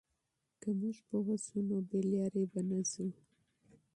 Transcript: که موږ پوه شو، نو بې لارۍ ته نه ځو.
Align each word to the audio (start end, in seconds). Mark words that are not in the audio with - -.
که 0.61 0.69
موږ 0.79 0.97
پوه 1.07 1.35
شو، 1.43 1.57
نو 1.67 1.77
بې 1.89 1.99
لارۍ 2.11 2.45
ته 2.53 2.61
نه 2.69 2.79
ځو. 2.91 3.07